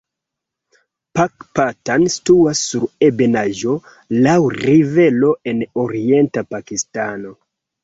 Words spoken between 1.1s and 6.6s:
Pakpatan situas sur ebenaĵo laŭ rivero en orienta